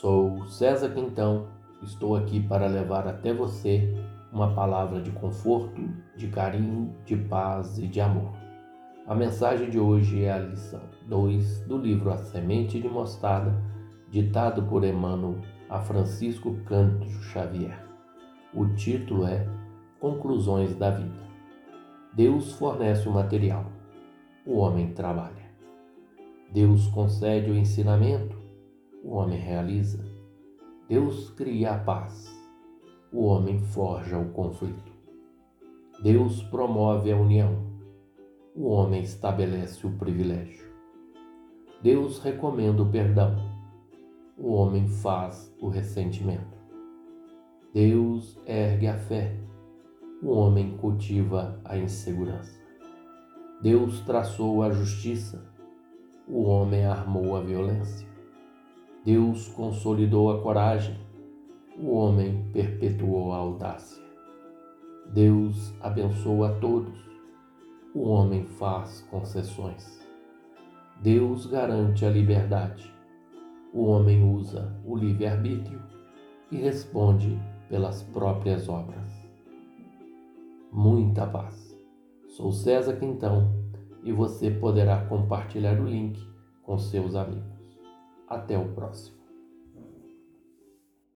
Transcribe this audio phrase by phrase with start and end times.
[0.00, 1.46] Sou César Quintão,
[1.82, 3.96] estou aqui para levar até você
[4.30, 8.30] uma palavra de conforto, de carinho, de paz e de amor.
[9.06, 13.58] A mensagem de hoje é a lição 2 do livro A Semente de Mostarda,
[14.10, 15.40] ditado por Emmanuel
[15.70, 17.82] a Francisco Canto Xavier.
[18.52, 19.48] O título é
[19.98, 21.24] Conclusões da Vida.
[22.12, 23.64] Deus fornece o material,
[24.44, 25.46] o homem trabalha.
[26.52, 28.45] Deus concede o ensinamento,
[29.06, 30.04] o homem realiza.
[30.88, 32.28] Deus cria a paz,
[33.12, 34.92] o homem forja o conflito.
[36.02, 37.64] Deus promove a união,
[38.54, 40.66] o homem estabelece o privilégio.
[41.80, 43.36] Deus recomenda o perdão,
[44.36, 46.56] o homem faz o ressentimento.
[47.72, 49.36] Deus ergue a fé,
[50.20, 52.58] o homem cultiva a insegurança.
[53.62, 55.46] Deus traçou a justiça,
[56.26, 58.15] o homem armou a violência.
[59.06, 60.98] Deus consolidou a coragem,
[61.78, 64.02] o homem perpetuou a audácia.
[65.14, 66.98] Deus abençoa a todos,
[67.94, 70.04] o homem faz concessões.
[71.00, 72.92] Deus garante a liberdade,
[73.72, 75.80] o homem usa o livre-arbítrio
[76.50, 79.12] e responde pelas próprias obras.
[80.72, 81.78] Muita paz.
[82.26, 83.54] Sou César Quintão
[84.02, 86.20] e você poderá compartilhar o link
[86.64, 87.55] com seus amigos.
[88.28, 89.15] Até o próximo.